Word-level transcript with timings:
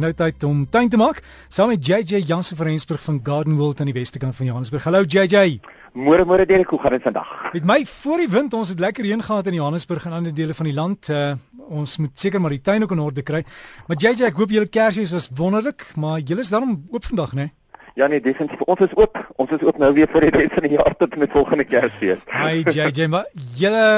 Nou 0.00 0.12
tyd 0.16 0.44
om 0.48 0.62
tuin 0.72 0.88
te 0.88 0.96
maak 0.96 1.18
saam 1.52 1.68
met 1.68 1.84
JJ 1.84 2.22
Jansen 2.24 2.56
van 2.56 2.66
Rensburg 2.70 3.02
van 3.04 3.18
Garden 3.22 3.56
World 3.58 3.80
aan 3.80 3.90
die 3.90 3.94
Westerkant 3.94 4.36
van 4.36 4.46
Johannesburg. 4.46 4.84
Hallo 4.84 5.02
JJ. 5.04 5.58
Môre 5.92 6.24
môre 6.24 6.46
Derek, 6.48 6.70
hoe 6.72 6.80
gaan 6.80 6.94
dit 6.96 7.02
vandag? 7.04 7.28
Met 7.52 7.66
my 7.68 7.84
voor 7.84 8.22
die 8.22 8.28
wind, 8.32 8.56
ons 8.56 8.72
het 8.72 8.80
lekker 8.80 9.04
reën 9.04 9.22
gehad 9.22 9.46
in 9.46 9.58
Johannesburg 9.58 10.06
en 10.08 10.16
ander 10.16 10.34
dele 10.34 10.56
van 10.56 10.70
die 10.70 10.74
land. 10.74 11.10
Uh, 11.12 11.34
ons 11.68 11.98
moet 12.00 12.14
seker 12.16 12.40
maar 12.40 12.56
die 12.56 12.62
tuin 12.64 12.82
ook 12.82 12.96
in 12.96 13.04
orde 13.04 13.22
kry. 13.22 13.44
Maar 13.90 14.00
JJ, 14.00 14.30
ek 14.30 14.40
hoop 14.40 14.56
julle 14.56 14.72
Kersfees 14.72 15.12
was 15.12 15.28
wonderlik, 15.36 15.84
maar 16.00 16.20
julle 16.24 16.48
is 16.48 16.52
daarom 16.54 16.78
oop 16.88 17.04
vandag, 17.04 17.36
né? 17.36 17.50
Ja 18.00 18.08
nee, 18.08 18.24
definitief. 18.24 18.64
Ons 18.72 18.80
is 18.86 18.96
oop. 18.96 19.20
Ons 19.36 19.52
is 19.52 19.64
oop 19.68 19.76
nou 19.82 19.92
weer 19.92 20.08
vir 20.08 20.30
die 20.30 20.36
res 20.38 20.54
van 20.56 20.64
die 20.64 20.78
jaar 20.78 20.96
tot 20.96 21.16
met 21.20 21.34
volgende 21.34 21.68
Kersfees. 21.68 22.22
Hi 22.32 22.62
JJ, 22.78 23.10
maar 23.12 23.28
julle 23.58 23.88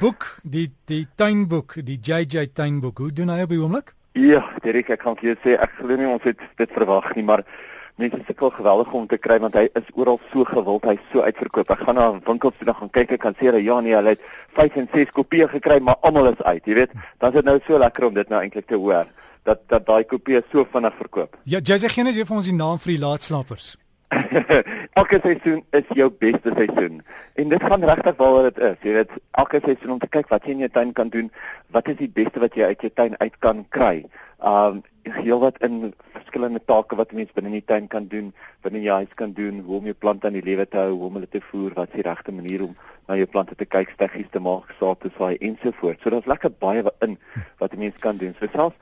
boek, 0.00 0.38
die 0.44 0.70
die 0.88 1.04
tuinboek, 1.12 1.82
die 1.84 2.00
JJ 2.00 2.54
tuinboek, 2.56 3.04
hoe 3.04 3.12
doen 3.12 3.36
hy 3.36 3.42
op 3.44 3.52
die 3.52 3.60
oomblik? 3.60 3.98
Ja, 4.12 4.42
Derek, 4.60 4.90
ek 4.92 5.00
kan 5.00 5.16
vir 5.16 5.32
jou 5.32 5.36
sê 5.40 5.54
ek 5.56 5.78
glo 5.78 5.96
nie 5.96 6.08
ons 6.08 6.24
het 6.28 6.40
dit 6.60 6.74
verwag 6.76 7.14
nie, 7.16 7.24
maar 7.24 7.46
mense 8.00 8.18
sukkel 8.26 8.50
geweldig 8.52 8.92
om 8.92 9.06
te 9.08 9.16
kry 9.20 9.38
want 9.40 9.56
hy 9.56 9.64
is 9.78 9.88
oral 9.96 10.18
so 10.32 10.44
gewild, 10.48 10.84
hy's 10.88 11.00
so 11.12 11.24
uitverkoop. 11.24 11.72
Ek 11.72 11.84
gaan 11.86 11.96
na 11.96 12.10
winkels 12.26 12.58
toe 12.58 12.68
dan 12.68 12.76
gaan 12.76 12.92
kyk, 12.92 13.16
ek 13.16 13.22
kan 13.24 13.36
sê 13.40 13.48
ja 13.48 13.80
nee, 13.80 13.96
hulle 13.96 14.14
het 14.16 14.24
5 14.58 14.76
en 14.82 14.88
6 14.92 15.14
kopieë 15.16 15.48
gekry, 15.54 15.80
maar 15.80 15.96
almal 16.02 16.32
is 16.32 16.42
uit, 16.42 16.64
jy 16.66 16.74
weet. 16.82 16.96
Dan 17.20 17.32
is 17.32 17.40
dit 17.40 17.48
nou 17.48 17.58
so 17.66 17.78
lekker 17.80 18.08
om 18.08 18.14
dit 18.14 18.28
nou 18.28 18.40
eintlik 18.42 18.68
te 18.68 18.76
hoor 18.76 19.08
dat 19.48 19.64
dat 19.72 19.86
daai 19.86 20.04
kopieë 20.04 20.44
so 20.52 20.66
vinnig 20.72 20.98
verkoop. 21.00 21.38
Ja, 21.44 21.60
jy 21.64 21.80
sê 21.80 21.88
geen 21.88 22.12
idee 22.12 22.28
vir 22.28 22.36
ons 22.36 22.50
die 22.50 22.56
naam 22.56 22.78
vir 22.82 22.94
die 22.94 23.02
laatslapers. 23.02 23.76
elke 24.92 25.18
seisoen 25.22 25.62
is 25.70 25.88
jou 25.96 26.08
beste 26.10 26.52
seisoen. 26.56 27.00
En 27.34 27.48
dit 27.48 27.62
gaan 27.62 27.84
regtig 27.84 28.16
waaroor 28.16 28.48
dit 28.50 28.58
is. 28.58 28.78
Jy 28.84 28.96
weet, 28.98 29.12
elke 29.40 29.60
seisoen 29.64 29.94
om 29.96 30.00
te 30.02 30.10
kyk 30.12 30.28
wat 30.32 30.44
jy 30.44 30.56
in 30.56 30.64
jou 30.66 30.72
tuin 30.72 30.92
kan 30.96 31.12
doen, 31.12 31.30
wat 31.72 31.88
is 31.88 31.98
die 32.00 32.10
beste 32.12 32.42
wat 32.42 32.56
jy 32.58 32.68
uit 32.72 32.84
jou 32.84 32.92
tuin 32.94 33.16
uit 33.18 33.38
kan 33.44 33.64
kry. 33.68 33.94
Um 34.38 34.82
heel 35.02 35.40
wat 35.42 35.56
in 35.66 35.94
verskillende 36.14 36.60
take 36.64 36.96
wat 36.96 37.12
mense 37.12 37.34
binne 37.34 37.50
in 37.50 37.56
die 37.58 37.66
tuin 37.66 37.88
kan 37.90 38.04
doen, 38.06 38.28
binne 38.62 38.78
in 38.78 38.84
jou 38.86 38.98
huis 39.00 39.14
kan 39.18 39.32
doen, 39.34 39.58
hoe 39.66 39.80
om 39.80 39.88
jou 39.90 39.96
plante 39.98 40.28
aan 40.28 40.36
die 40.38 40.44
lewe 40.46 40.66
te 40.68 40.78
hou, 40.78 40.92
hoe 40.92 41.08
om 41.08 41.18
hulle 41.18 41.30
te 41.30 41.42
voer, 41.48 41.74
wat 41.74 41.90
is 41.90 41.98
die 41.98 42.06
regte 42.06 42.34
manier 42.34 42.62
om 42.68 42.76
na 43.08 43.16
jou 43.18 43.26
plante 43.26 43.56
te 43.58 43.66
kyk, 43.66 43.90
steggies 43.96 44.30
te 44.30 44.40
maak, 44.40 44.70
saad 44.78 45.00
te 45.02 45.10
saai 45.16 45.34
ensovoorts. 45.40 46.04
So 46.04 46.14
daar's 46.14 46.30
lekker 46.30 46.54
baie 46.62 46.84
in 47.02 47.18
wat 47.58 47.74
'n 47.74 47.78
mens 47.78 47.98
kan 47.98 48.16
doen. 48.16 48.34
So 48.38 48.46
selfs 48.52 48.76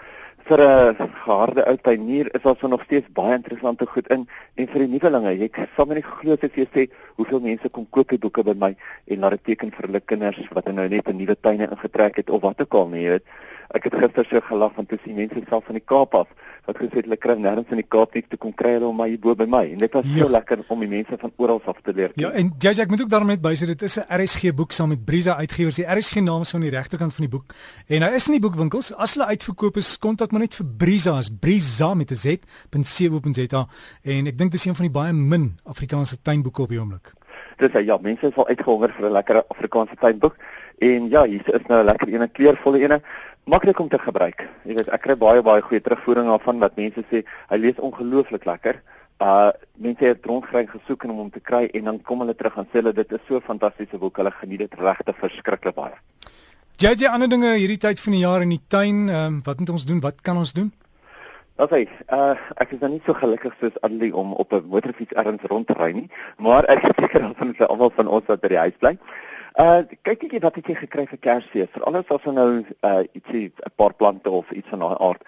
vir 0.50 0.60
'n 0.66 1.10
geharde 1.24 1.62
ou 1.70 1.76
tuinier 1.76 2.26
is 2.34 2.42
daar 2.42 2.56
so 2.60 2.68
nog 2.68 2.82
steeds 2.84 3.12
baie 3.12 3.34
interessante 3.34 3.86
goed 3.86 4.08
in. 4.08 4.28
En 4.54 4.66
vir 4.66 4.80
die 4.84 4.92
nuwelinge 4.94 5.44
ek 5.44 5.68
sal 5.76 5.86
my 5.86 5.94
nie 5.94 6.02
glo 6.02 6.32
as 6.32 6.54
jy 6.54 6.66
sê 6.74 6.88
hoeveel 7.16 7.40
mense 7.40 7.68
kom 7.68 7.86
koop 7.90 8.08
die 8.08 8.18
boeke 8.18 8.42
by 8.42 8.54
my 8.54 8.72
en 9.06 9.20
laat 9.20 9.30
dit 9.30 9.44
teken 9.44 9.70
vir 9.70 9.86
hulle 9.86 10.00
kinders 10.00 10.48
wat 10.52 10.72
nou 10.72 10.88
net 10.88 11.08
'n 11.08 11.16
nuwe 11.16 11.36
tuine 11.40 11.70
ingetrek 11.70 12.16
het 12.16 12.30
of 12.30 12.42
wat 12.42 12.60
ook 12.60 12.74
al 12.74 12.88
nie 12.88 13.02
jy 13.02 13.10
weet. 13.10 13.26
Ek 13.70 13.84
het 13.84 13.94
gister 13.94 14.26
so 14.26 14.40
gelag 14.40 14.72
want 14.74 14.88
toe 14.88 14.98
sien 15.04 15.14
mense 15.14 15.42
self 15.48 15.64
van 15.64 15.74
die 15.78 15.84
Kaap 15.86 16.14
af 16.14 16.28
wat 16.66 16.76
gesê 16.76 17.00
het 17.00 17.06
hulle 17.06 17.16
kry 17.16 17.36
nêrens 17.38 17.70
in 17.70 17.78
die 17.80 17.86
Kaap 17.86 18.14
net 18.14 18.26
te 18.30 18.36
kom 18.36 18.52
kry 18.52 18.72
hulle 18.76 18.88
om 18.88 18.96
my 18.96 19.06
hier 19.08 19.20
bo 19.22 19.34
by 19.34 19.46
my. 19.46 19.62
En 19.72 19.78
dit 19.78 19.92
was 19.92 20.04
ja. 20.04 20.24
so 20.24 20.28
lekker 20.30 20.64
om 20.68 20.80
die 20.80 20.88
mense 20.90 21.18
van 21.20 21.32
oral 21.36 21.60
af 21.64 21.78
te 21.84 21.94
leer. 21.94 22.10
Ja 22.16 22.32
en 22.32 22.52
JJ 22.58 22.82
ek 22.82 22.90
moet 22.90 23.02
ook 23.02 23.12
daarmee 23.12 23.38
bysê 23.38 23.66
dit 23.70 23.82
is 23.82 23.98
'n 23.98 24.06
RSG 24.10 24.54
boek 24.54 24.72
saam 24.72 24.88
met 24.88 25.04
Brisa 25.04 25.36
uitgewers. 25.36 25.76
Die 25.76 25.86
RSG 25.86 26.20
naam 26.20 26.42
is 26.42 26.54
aan 26.54 26.66
die 26.66 26.70
regterkant 26.70 27.14
van 27.14 27.24
die 27.24 27.30
boek. 27.30 27.54
En 27.86 28.02
hy 28.02 28.10
is 28.14 28.26
in 28.26 28.32
die 28.32 28.42
boekwinkels. 28.42 28.94
As 28.94 29.14
hulle 29.14 29.26
uitverkoop 29.26 29.76
is 29.76 29.98
kontak 29.98 30.32
maar 30.40 30.48
net 30.48 30.56
vir 30.56 30.68
Brisa 30.80 31.18
is 31.20 31.28
Brisa 31.28 31.94
met 31.94 32.10
'n 32.10 32.14
z.co.za 32.14 33.66
en 34.02 34.26
ek 34.26 34.38
dink 34.38 34.50
dis 34.50 34.64
een 34.64 34.74
van 34.74 34.86
die 34.86 34.92
baie 34.98 35.12
min 35.12 35.58
Afrikaanse 35.64 36.16
tuinboeke 36.22 36.62
op 36.62 36.68
die 36.68 36.78
oomblik. 36.80 37.12
Dis 37.58 37.84
ja, 37.84 37.98
mense 38.00 38.26
is 38.26 38.36
al 38.36 38.48
uitgehonger 38.48 38.92
vir 38.92 39.04
'n 39.08 39.12
lekker 39.12 39.44
Afrikaanse 39.48 39.96
tuinboek 40.00 40.36
en 40.78 41.10
ja, 41.10 41.24
hier 41.24 41.54
is 41.54 41.66
nou 41.68 41.82
'n 41.82 41.84
lekker 41.84 42.08
ene 42.08 42.28
kleurvolle 42.28 42.80
ene, 42.80 43.02
maklik 43.44 43.78
om 43.78 43.88
te 43.88 43.98
gebruik. 43.98 44.48
Jy 44.64 44.74
weet, 44.74 44.88
ek 44.88 45.02
kry 45.02 45.16
baie 45.16 45.42
baie 45.42 45.62
goeie 45.62 45.80
terugvoering 45.80 46.26
daarvan 46.26 46.58
wat 46.58 46.76
mense 46.76 47.04
sê 47.10 47.24
hy 47.50 47.56
lees 47.56 47.76
ongelooflik 47.76 48.44
lekker. 48.44 48.80
Uh 49.20 49.50
mense 49.76 50.04
het 50.04 50.24
rondgery 50.24 50.66
gesoek 50.66 51.04
om 51.04 51.18
hom 51.18 51.30
te 51.30 51.40
kry 51.40 51.68
en 51.74 51.84
dan 51.84 52.02
kom 52.02 52.18
hulle 52.20 52.34
terug 52.34 52.56
en 52.56 52.64
sê 52.64 52.80
hulle 52.80 52.92
dit 52.92 53.12
is 53.12 53.26
so 53.26 53.36
'n 53.36 53.40
fantastiese 53.40 53.98
boek, 53.98 54.16
hulle 54.16 54.30
geniet 54.30 54.58
dit 54.58 54.74
regtig 54.74 55.16
verskriklik 55.16 55.74
baie. 55.74 55.96
JJ 56.80 57.10
ander 57.12 57.28
dinge 57.28 57.50
hierdie 57.60 57.76
tyd 57.76 57.98
van 58.00 58.14
die 58.16 58.22
jaar 58.22 58.40
in 58.40 58.54
die 58.54 58.62
tuin, 58.72 59.00
ehm 59.10 59.24
um, 59.26 59.34
wat 59.44 59.58
moet 59.60 59.70
ons 59.74 59.82
doen? 59.84 59.98
Wat 60.00 60.22
kan 60.24 60.38
ons 60.40 60.54
doen? 60.56 60.70
Okay, 61.60 61.82
uh 62.08 62.32
ek 62.64 62.70
is 62.72 62.80
nou 62.80 62.88
nie 62.94 63.02
so 63.04 63.12
gelukkig 63.12 63.52
soos 63.60 63.76
Adlie 63.84 64.08
om 64.16 64.32
op 64.32 64.54
'n 64.56 64.64
motorfiets 64.64 65.12
ergens 65.12 65.44
rond 65.52 65.66
te 65.66 65.76
ry 65.76 65.90
nie, 65.92 66.08
maar 66.38 66.64
ek 66.64 66.82
is 66.88 66.96
seker 66.96 67.20
dat 67.20 67.36
van 67.36 67.52
almal 67.68 67.92
van 67.96 68.08
ons 68.08 68.24
wat 68.32 68.40
by 68.40 68.48
die 68.48 68.62
huis 68.64 68.78
bly. 68.80 68.94
Uh 69.60 69.82
kyk 70.08 70.32
net 70.32 70.42
wat 70.42 70.56
het 70.56 70.66
jy 70.72 70.74
gekry 70.74 71.04
vir 71.06 71.18
Kersfees? 71.18 71.68
Veral 71.76 72.00
as 72.00 72.14
ons 72.16 72.32
nou 72.32 72.64
uh 72.64 73.02
ietsie 73.12 73.52
'n 73.52 73.72
paar 73.76 73.92
plante 73.92 74.30
of 74.30 74.50
iets 74.50 74.68
van 74.68 74.78
daai 74.78 74.96
aard 74.96 75.22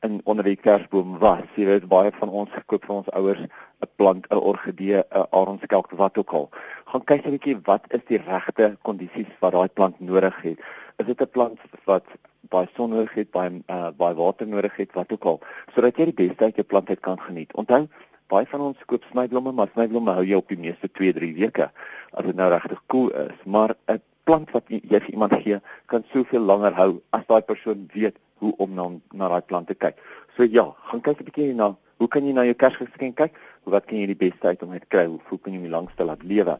in 0.00 0.20
onder 0.24 0.44
die 0.44 0.56
kersboom 0.56 1.18
was. 1.18 1.44
Jy 1.56 1.64
weet 1.66 1.88
baie 1.90 2.12
van 2.20 2.30
ons 2.30 2.52
gekoop 2.54 2.84
vir 2.86 2.94
ons 3.00 3.10
ouers 3.18 3.40
'n 3.42 3.88
plant, 3.96 4.26
'n 4.30 4.42
orgidee, 4.50 5.02
'n 5.02 5.26
aronskelk, 5.30 5.90
wat 5.90 6.18
ook 6.18 6.32
al. 6.32 6.48
Gaan 6.84 7.04
kyk 7.04 7.26
'n 7.26 7.36
bietjie 7.36 7.58
wat 7.64 7.84
is 7.88 8.04
die 8.06 8.18
regte 8.18 8.76
kondisies 8.82 9.30
wat 9.40 9.52
daai 9.52 9.68
plant 9.68 10.00
nodig 10.00 10.42
het. 10.42 10.58
Is 10.96 11.06
dit 11.06 11.20
'n 11.20 11.30
plant 11.30 11.58
wat 11.84 12.04
baie 12.48 12.68
son 12.74 12.90
nodig 12.90 13.14
het, 13.14 13.30
baie 13.30 13.62
uh, 13.66 13.90
baie 13.96 14.14
water 14.14 14.46
nodig 14.46 14.76
het, 14.76 14.92
wat 14.92 15.12
ook 15.12 15.24
al, 15.24 15.40
sodat 15.74 15.96
jy 15.96 16.04
die 16.04 16.26
beste 16.26 16.44
uit 16.44 16.56
jou 16.56 16.66
plant 16.66 16.88
uit 16.88 17.00
kan 17.00 17.20
geniet. 17.20 17.52
Onthou, 17.52 17.88
baie 18.28 18.46
van 18.46 18.60
ons 18.60 18.84
koop 18.86 19.04
snyblomme, 19.10 19.52
maar 19.52 19.68
snyblomme 19.72 20.14
hou 20.16 20.24
jy 20.24 20.36
op 20.36 20.48
die 20.48 20.60
meeste 20.60 20.88
2-3 21.00 21.34
weke 21.34 21.70
as 22.12 22.24
dit 22.24 22.36
nou 22.36 22.50
regtig 22.50 22.80
koel 22.86 23.10
cool 23.10 23.26
is, 23.26 23.44
maar 23.44 23.74
'n 23.88 24.00
plant 24.24 24.50
wat 24.50 24.64
jy 24.68 25.00
vir 25.00 25.10
iemand 25.10 25.34
gee, 25.42 25.60
kan 25.86 26.04
soveel 26.12 26.40
langer 26.40 26.74
hou 26.76 26.90
as 27.16 27.24
daai 27.26 27.42
persoon 27.42 27.88
weet 27.94 28.16
hoe 28.38 28.54
om 28.58 28.74
na 28.74 28.88
na 29.12 29.28
daai 29.28 29.42
plante 29.42 29.74
kyk. 29.74 29.96
So 30.36 30.42
ja, 30.44 30.74
gaan 30.90 31.00
kyk 31.00 31.20
'n 31.20 31.24
bietjie 31.24 31.54
na 31.54 31.76
hoe 31.98 32.08
kan 32.08 32.24
jy 32.24 32.32
na 32.32 32.44
jou 32.44 32.54
Kersgeskenk 32.54 33.16
kyk? 33.16 33.34
Wat 33.64 33.86
kan 33.86 33.98
jy 33.98 34.06
die 34.06 34.16
beste 34.16 34.46
uit 34.46 34.62
om 34.62 34.72
dit 34.72 34.88
kry? 34.88 35.06
Hoe 35.06 35.38
kan 35.38 35.52
jy 35.52 35.60
die 35.60 35.70
langste 35.70 36.04
laat 36.04 36.22
lewe? 36.22 36.58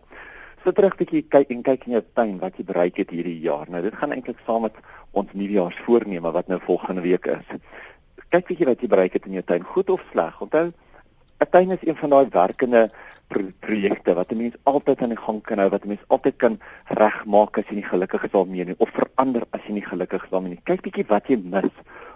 So 0.65 0.73
terug 0.73 0.95
'n 0.95 0.99
bietjie 0.99 1.23
kyk 1.29 1.51
en 1.51 1.63
kyk 1.63 1.87
in 1.87 1.93
jou 1.93 2.03
tuin 2.15 2.39
wat 2.39 2.57
jy 2.59 2.65
bereik 2.65 2.97
het 2.97 3.11
hierdie 3.11 3.41
jaar. 3.41 3.71
Nou 3.71 3.83
dit 3.83 3.95
gaan 3.95 4.13
eintlik 4.13 4.39
saam 4.47 4.63
met 4.63 4.75
ons 5.13 5.29
nuwejaarsvoorneme 5.33 6.33
wat 6.33 6.49
nou 6.49 6.61
volgende 6.61 7.03
week 7.03 7.27
is. 7.27 7.47
Kyk 8.31 8.47
bietjie 8.49 8.67
wat 8.67 8.81
jy 8.81 8.89
bereik 8.89 9.13
het 9.13 9.27
in 9.27 9.33
jou 9.33 9.43
tuin, 9.43 9.63
goed 9.63 9.91
of 9.91 10.03
sleg. 10.13 10.41
Onthou, 10.41 10.73
'n 11.41 11.51
tuin 11.51 11.71
is 11.71 11.87
een 11.87 11.97
van 11.97 12.11
daai 12.11 12.29
werkende 12.31 12.91
projekte 13.29 14.15
wat 14.15 14.33
'n 14.33 14.37
mens 14.37 14.55
altyd 14.63 15.03
aan 15.03 15.15
die 15.15 15.25
gang 15.27 15.43
kan 15.43 15.59
hou, 15.59 15.69
wat 15.71 15.85
'n 15.85 15.89
mens 15.89 16.05
altyd 16.09 16.37
kan 16.37 16.59
regmaak 16.87 17.59
as 17.59 17.65
jy 17.69 17.75
nie 17.75 17.91
gelukkig 17.91 18.25
is 18.25 18.31
daarmee 18.31 18.65
nie 18.65 18.75
of 18.79 18.91
verander 18.91 19.43
as 19.51 19.61
jy 19.67 19.73
nie 19.73 19.85
gelukkig 19.85 20.25
is 20.25 20.31
daarmee 20.31 20.51
nie. 20.51 20.61
Kyk 20.65 20.83
bietjie 20.83 21.05
wat 21.09 21.29
jy 21.29 21.37
mis 21.37 21.73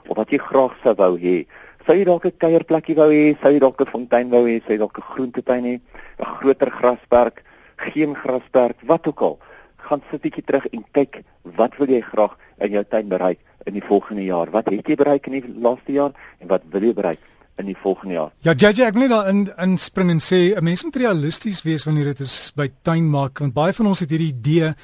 of 0.09 0.17
wat 0.17 0.31
jy 0.31 0.39
graag 0.39 0.77
sou 0.83 0.95
wou 0.95 1.19
hê. 1.19 1.47
Sou 1.87 1.97
jy 1.97 2.05
dalk 2.05 2.25
'n 2.25 2.39
kuierplekkie 2.39 2.95
wou 2.95 3.11
hê, 3.11 3.37
sou 3.43 3.53
jy 3.53 3.59
dalk 3.59 3.81
'n 3.81 3.87
fontein 3.87 4.31
wou 4.31 4.45
hê, 4.47 4.61
sou 4.63 4.73
jy 4.73 4.79
dalk 4.79 4.99
'n 4.99 5.11
groentetuin 5.13 5.65
hê, 5.65 5.81
'n 6.19 6.25
groter 6.25 6.71
grasperk, 6.71 7.43
geen 7.77 8.15
grasperk, 8.15 8.77
wat 8.87 9.07
ook 9.07 9.21
al. 9.21 9.39
Gaan 9.77 10.03
sit 10.11 10.23
bietjie 10.23 10.45
terug 10.45 10.67
en 10.73 10.85
kyk 10.93 11.23
wat 11.43 11.77
wil 11.77 11.89
jy 11.89 12.01
graag 12.01 12.37
in 12.61 12.73
jou 12.73 12.85
tuin 12.85 13.09
bereik 13.09 13.39
in 13.67 13.75
die 13.75 13.83
volgende 13.83 14.25
jaar? 14.25 14.51
Wat 14.51 14.71
het 14.71 14.87
jy 14.87 14.97
bereik 14.97 15.27
in 15.27 15.33
die 15.33 15.55
laaste 15.61 15.93
jaar 15.93 16.13
en 16.41 16.49
wat 16.49 16.63
wil 16.71 16.83
jy 16.83 16.95
bereik? 16.95 17.19
In 17.63 17.71
die 17.71 17.79
volgende 17.79 18.19
jaar. 18.19 18.33
Ja, 18.47 18.55
JJ, 18.55 18.89
ek 18.91 18.99
wil 18.99 19.07
net 19.07 19.15
daar 19.15 19.31
in 19.31 19.47
inspring 19.63 20.11
en 20.11 20.21
sê 20.23 20.53
'n 20.57 20.65
mens 20.65 20.85
moet 20.85 20.97
realisties 20.97 21.63
wees 21.63 21.87
wanneer 21.89 22.13
dit 22.13 22.21
is 22.21 22.53
by 22.57 22.69
tuin 22.83 23.09
maak 23.11 23.39
want 23.39 23.55
baie 23.55 23.73
van 23.73 23.87
ons 23.87 24.01
het 24.01 24.11
hierdie 24.11 24.35
idee 24.35 24.75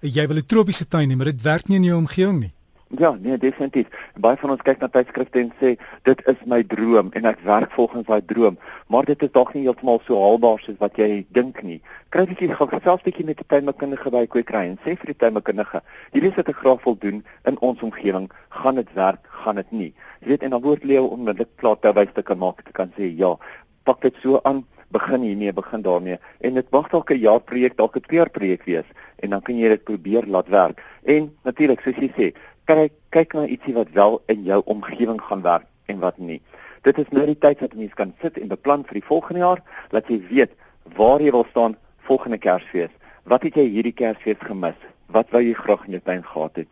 jy 0.00 0.26
wil 0.26 0.38
'n 0.38 0.46
tropiese 0.46 0.88
tuin 0.88 1.10
hê, 1.10 1.16
maar 1.16 1.32
dit 1.32 1.42
werk 1.42 1.68
nie 1.68 1.76
in 1.76 1.84
jou 1.84 1.98
omgewing 1.98 2.40
nie. 2.40 2.52
Ja, 2.98 3.12
nee, 3.20 3.38
definitief. 3.38 3.86
Baie 4.18 4.34
van 4.36 4.50
ons 4.50 4.62
kyk 4.66 4.80
na 4.82 4.88
tydskrifte 4.90 5.38
en 5.38 5.52
sê 5.60 5.76
dit 6.08 6.22
is 6.32 6.40
my 6.50 6.58
droom 6.66 7.12
en 7.14 7.28
ek 7.30 7.44
werk 7.46 7.70
volgens 7.76 8.08
daai 8.08 8.24
droom, 8.32 8.56
maar 8.90 9.06
dit 9.06 9.22
is 9.22 9.30
dalk 9.30 9.52
nie 9.54 9.62
heeltemal 9.62 10.00
so 10.08 10.18
haalbaar 10.18 10.58
soos 10.58 10.80
wat 10.80 10.98
jy 10.98 11.20
dink 11.36 11.60
nie. 11.62 11.78
Kry 12.10 12.24
bietjie 12.26 12.48
gaan 12.50 12.72
gesels 12.72 13.04
bietjie 13.06 13.28
met 13.28 13.44
'n 13.44 13.46
tuinkundige 13.46 14.10
by 14.10 14.24
kwekery 14.26 14.64
en 14.72 14.78
sê 14.82 14.96
vir 14.98 15.12
die 15.14 15.20
tuinkundige, 15.22 15.82
hierdie 16.10 16.34
wat 16.34 16.48
ek 16.48 16.58
graag 16.64 16.82
wil 16.84 16.98
doen 16.98 17.22
in 17.46 17.60
ons 17.60 17.82
omgewing, 17.82 18.26
gaan 18.48 18.74
dit 18.74 18.92
werk, 18.94 19.22
gaan 19.44 19.62
dit 19.62 19.70
nie. 19.72 19.94
Jy 20.22 20.28
weet 20.28 20.42
en 20.42 20.50
dan 20.50 20.62
word 20.62 20.82
leeu 20.84 21.06
onmiddellik 21.06 21.56
klaar 21.62 21.78
te 21.78 21.92
wys 21.94 22.10
te 22.14 22.22
kan 22.22 22.38
maak 22.38 22.64
te 22.64 22.72
kan 22.72 22.90
sê 22.98 23.06
ja, 23.16 23.36
pak 23.84 24.02
dit 24.02 24.16
so 24.22 24.40
aan 24.42 24.64
begin 24.90 25.22
hiermee, 25.22 25.52
begin 25.52 25.82
daarmee 25.82 26.18
en 26.40 26.54
dit 26.54 26.70
mag 26.72 26.90
dalk 26.90 27.10
'n 27.10 27.22
jaar 27.22 27.40
projek, 27.40 27.76
dalk 27.76 27.96
'n 27.96 28.00
twee 28.00 28.18
jaar 28.18 28.30
projek 28.30 28.64
wees 28.64 28.88
en 29.22 29.30
dan 29.30 29.42
kan 29.42 29.58
jy 29.58 29.68
dit 29.68 29.84
probeer 29.84 30.26
laat 30.26 30.48
werk. 30.48 30.80
En 31.04 31.30
natuurlik, 31.44 31.80
soos 31.84 31.98
jy 32.00 32.10
sê, 32.16 32.30
kyk 32.70 32.92
kyk 33.10 33.34
na 33.34 33.46
ietsie 33.50 33.74
wat 33.74 33.90
wel 33.96 34.20
in 34.30 34.44
jou 34.46 34.60
omgewing 34.70 35.18
gaan 35.20 35.42
werk 35.42 35.66
en 35.90 35.98
wat 35.98 36.18
nie. 36.18 36.40
Dit 36.86 36.98
is 37.02 37.08
nou 37.10 37.24
die 37.26 37.38
tyd 37.38 37.58
dat 37.58 37.74
mense 37.74 37.96
kan 37.98 38.12
sit 38.22 38.38
en 38.38 38.50
beplan 38.52 38.84
vir 38.86 39.00
die 39.00 39.06
volgende 39.08 39.42
jaar, 39.42 39.62
dat 39.90 40.08
jy 40.08 40.20
weet 40.30 40.52
waar 40.96 41.20
jy 41.20 41.32
wil 41.34 41.46
staan 41.50 41.74
volgende 42.06 42.38
Kersfees. 42.38 42.92
Wat 43.28 43.42
het 43.42 43.58
jy 43.58 43.66
hierdie 43.74 43.94
Kersfees 43.96 44.38
gemis? 44.46 44.78
Wat 45.10 45.32
wou 45.34 45.42
jy 45.42 45.56
graag 45.58 45.82
in 45.88 45.98
jou 45.98 46.02
tuin 46.06 46.22
gehad 46.22 46.62
het? 46.62 46.70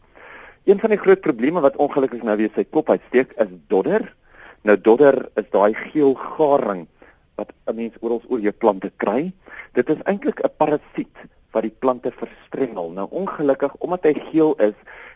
Een 0.69 0.79
van 0.81 0.95
die 0.95 1.01
groot 1.01 1.21
probleme 1.25 1.61
wat 1.65 1.77
ongelukkig 1.83 2.23
nou 2.23 2.37
weer 2.39 2.53
sy 2.55 2.65
kop 2.65 2.91
uitsteek 2.95 3.35
is 3.43 3.51
dodder. 3.73 4.07
Nou 4.63 4.77
dodder 4.79 5.19
is 5.41 5.51
daai 5.51 5.75
geel 5.75 6.15
garing 6.15 6.87
wat 7.37 7.51
'n 7.67 7.75
mens 7.75 7.95
oral 8.01 8.23
oor 8.29 8.41
jou 8.41 8.53
plante 8.53 8.91
kry. 8.97 9.33
Dit 9.75 9.91
is 9.91 10.03
eintlik 10.05 10.41
'n 10.45 10.55
parasiet 10.57 11.17
wat 11.53 11.63
die 11.63 11.75
plante 11.79 12.11
verstrengel. 12.11 12.91
Nou 12.91 13.07
ongelukkig 13.11 13.75
omdat 13.79 14.03
hy 14.03 14.15
geel 14.31 14.55
is, 14.55 14.75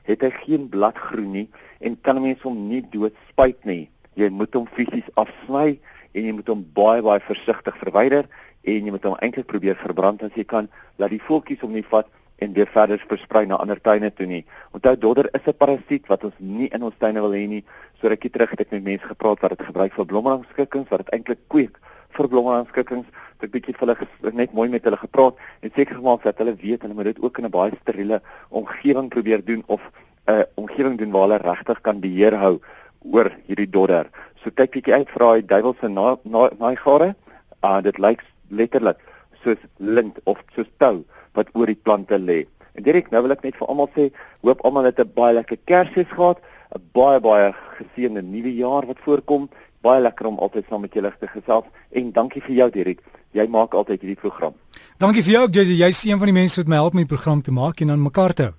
het 0.09 0.23
hy 0.23 0.31
geen 0.43 0.69
bladgroen 0.69 1.33
nie 1.33 1.49
en 1.81 1.99
kan 2.01 2.23
mense 2.23 2.43
hom 2.47 2.69
nie 2.69 2.83
doodspuit 2.93 3.65
nie. 3.65 3.89
Jy 4.15 4.29
moet 4.31 4.55
hom 4.55 4.67
fisies 4.77 5.09
afsny 5.21 5.79
en 6.13 6.25
jy 6.25 6.33
moet 6.37 6.49
hom 6.53 6.65
baie 6.77 7.03
baie 7.03 7.23
versigtig 7.27 7.77
verwyder 7.81 8.29
en 8.63 8.87
jy 8.87 8.95
moet 8.95 9.07
hom 9.09 9.19
eintlik 9.25 9.49
probeer 9.51 9.79
verbrand 9.81 10.23
as 10.23 10.35
jy 10.37 10.45
kan. 10.49 10.69
Laat 10.99 11.15
die 11.15 11.23
voeltjies 11.23 11.63
hom 11.65 11.73
nie 11.75 11.87
vat 11.91 12.11
en 12.43 12.53
weer 12.53 12.71
verder 12.75 13.03
versprei 13.09 13.47
na 13.47 13.59
ander 13.63 13.81
tuine 13.81 14.11
toe 14.11 14.27
nie. 14.27 14.43
Onthou 14.75 14.97
dodder 14.99 15.29
is 15.33 15.47
'n 15.47 15.59
parasiet 15.63 16.07
wat 16.09 16.25
ons 16.25 16.35
nie 16.39 16.69
in 16.69 16.83
ons 16.83 16.99
tuine 16.99 17.21
wil 17.21 17.35
hê 17.35 17.47
nie. 17.49 17.65
So 18.01 18.09
rukkie 18.09 18.31
terug 18.31 18.51
het 18.51 18.61
ek 18.61 18.71
met 18.71 18.85
mense 18.85 19.07
gepraat 19.07 19.41
wat 19.41 19.59
dit 19.59 19.67
gebruik 19.67 19.93
vir 19.93 20.07
blommerangskikkings, 20.07 20.89
wat 20.89 20.99
dit 21.05 21.13
eintlik 21.15 21.39
kweek 21.49 21.79
vir 22.11 22.29
blommerangskikkings. 22.29 23.07
Ek 23.43 23.51
bietjie 23.51 23.75
vir 23.75 23.91
hulle 23.91 24.33
net 24.39 24.53
mooi 24.55 24.69
met 24.71 24.85
hulle 24.87 24.97
gepraat 24.97 25.41
en 25.63 25.71
seker 25.75 25.99
gemaak 25.99 26.23
dat 26.23 26.39
hulle 26.39 26.55
weet 26.55 26.83
hulle 26.83 26.95
moet 26.95 27.11
dit 27.11 27.23
ook 27.23 27.39
in 27.39 27.47
'n 27.47 27.51
baie 27.51 27.73
steriele 27.81 28.21
omgewing 28.51 29.09
probeer 29.11 29.45
doen 29.45 29.63
of 29.67 29.81
'n 30.29 30.33
uh, 30.33 30.45
omgewing 30.55 30.99
doen 30.99 31.11
waar 31.11 31.23
hulle 31.23 31.39
regtig 31.43 31.81
kan 31.81 32.01
beheer 32.01 32.37
hou 32.39 32.61
oor 33.03 33.31
hierdie 33.47 33.71
dodder. 33.71 34.07
So 34.43 34.51
kyk 34.51 34.71
bietjie 34.71 34.95
uit 34.95 35.11
vir 35.11 35.23
daai 35.25 35.43
duiwelse 35.43 35.89
na, 35.89 36.17
na 36.25 36.75
gare. 36.75 37.15
Ah 37.61 37.77
uh, 37.77 37.81
dit 37.83 37.99
lyk 37.99 38.23
letterlik 38.49 38.99
soos 39.43 39.59
lint 39.79 40.21
of 40.25 40.39
soos 40.55 40.71
tou 40.79 41.05
wat 41.35 41.49
oor 41.55 41.67
die 41.67 41.83
plante 41.83 42.19
lê. 42.19 42.47
En 42.75 42.83
Dirk, 42.83 43.11
nou 43.11 43.23
wil 43.23 43.35
ek 43.35 43.43
net 43.43 43.57
vir 43.59 43.69
almal 43.69 43.91
sê, 43.97 44.11
hoop 44.47 44.63
almal 44.65 44.85
het 44.85 45.01
'n 45.01 45.13
baie 45.15 45.35
lekker 45.35 45.59
Kersfees 45.65 46.09
gehad, 46.09 46.39
'n 46.77 46.83
baie 46.95 47.21
baie 47.21 47.53
geseënde 47.79 48.23
nuwe 48.23 48.55
jaar 48.55 48.87
wat 48.87 49.03
voorkom. 49.05 49.49
Baie 49.83 50.01
lekker 50.01 50.27
om 50.27 50.39
altyd 50.39 50.65
saam 50.69 50.81
met 50.81 50.95
julle 50.95 51.13
te 51.19 51.27
gesels 51.27 51.67
en 51.91 52.13
dankie 52.13 52.43
vir 52.43 52.55
jou 52.55 52.71
Dirk. 52.71 53.01
Jy 53.33 53.47
maak 53.49 53.75
altyd 53.75 54.01
hierdie 54.01 54.21
program. 54.21 54.55
Dankie 55.01 55.25
vir 55.25 55.33
jou, 55.33 55.47
JJ. 55.51 55.79
Jy's 55.81 56.05
een 56.05 56.19
van 56.19 56.29
die 56.29 56.37
mense 56.37 56.61
wat 56.61 56.69
my 56.69 56.81
help 56.81 56.95
met 56.95 57.09
die 57.09 57.15
program 57.15 57.43
te 57.43 57.53
maak 57.53 57.81
en 57.81 57.91
aan 57.91 58.03
mekaar 58.03 58.35
te 58.37 58.51
hou. 58.51 58.55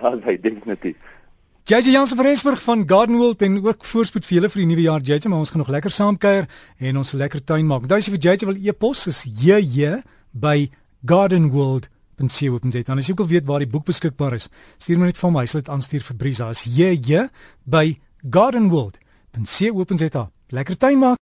Dan 0.00 0.22
hy 0.24 0.38
definitief. 0.40 0.96
JJ 1.68 1.92
Jansen 1.94 2.16
van 2.16 2.26
Rensburg 2.26 2.62
van 2.62 2.88
Gardenwold 2.88 3.42
en 3.42 3.60
ook 3.62 3.84
voorspoed 3.84 4.24
vir 4.26 4.34
julle 4.34 4.48
vir 4.50 4.62
die 4.62 4.66
nuwe 4.66 4.82
jaar 4.82 5.00
JJ, 5.00 5.28
maar 5.28 5.44
ons 5.44 5.50
gaan 5.50 5.62
nog 5.62 5.70
lekker 5.70 5.94
saam 5.94 6.18
kuier 6.18 6.48
en 6.78 6.96
ons 6.96 7.12
lekker 7.12 7.44
tuin 7.44 7.66
maak. 7.66 7.86
Daai 7.86 8.00
is 8.02 8.10
vir 8.10 8.18
JJ 8.18 8.48
wil 8.48 8.58
e-pos 8.58 9.06
is 9.06 9.22
JJ 9.22 10.00
by 10.32 10.70
Gardenwold 11.06 11.86
.co.za. 12.28 12.82
Dan 12.86 12.98
as 12.98 13.08
jy 13.08 13.14
wil 13.18 13.30
weet 13.30 13.46
waar 13.46 13.62
die 13.62 13.70
boek 13.70 13.86
beskikbaar 13.88 14.36
is, 14.38 14.48
stuur 14.78 14.98
my 14.98 15.10
net 15.10 15.18
vir 15.18 15.34
my, 15.34 15.46
sal 15.46 15.62
dit 15.62 15.72
aanstuur 15.72 16.04
vir 16.10 16.16
Brisa. 16.16 16.48
As 16.52 16.64
jy 16.66 17.28
by 17.64 17.98
Gardenwold.co.za. 18.22 20.30
Lekker 20.52 20.76
tuin 20.76 20.98
maak. 20.98 21.18